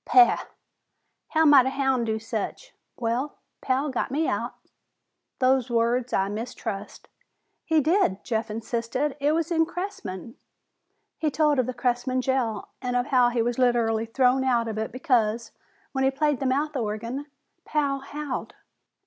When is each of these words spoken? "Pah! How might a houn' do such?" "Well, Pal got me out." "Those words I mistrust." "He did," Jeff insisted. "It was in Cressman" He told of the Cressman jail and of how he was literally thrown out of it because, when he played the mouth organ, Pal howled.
"Pah! 0.03 0.45
How 1.27 1.45
might 1.45 1.67
a 1.67 1.69
houn' 1.69 2.05
do 2.05 2.17
such?" 2.17 2.73
"Well, 2.97 3.35
Pal 3.61 3.89
got 3.91 4.09
me 4.09 4.27
out." 4.27 4.55
"Those 5.37 5.69
words 5.69 6.11
I 6.11 6.27
mistrust." 6.27 7.07
"He 7.63 7.81
did," 7.81 8.23
Jeff 8.23 8.49
insisted. 8.49 9.15
"It 9.19 9.33
was 9.33 9.51
in 9.51 9.63
Cressman" 9.67 10.37
He 11.19 11.29
told 11.29 11.59
of 11.59 11.67
the 11.67 11.73
Cressman 11.75 12.21
jail 12.23 12.69
and 12.81 12.95
of 12.95 13.05
how 13.13 13.29
he 13.29 13.43
was 13.43 13.59
literally 13.59 14.07
thrown 14.07 14.43
out 14.43 14.67
of 14.67 14.79
it 14.79 14.91
because, 14.91 15.51
when 15.91 16.03
he 16.03 16.09
played 16.09 16.39
the 16.39 16.47
mouth 16.47 16.75
organ, 16.75 17.27
Pal 17.65 17.99
howled. 17.99 18.55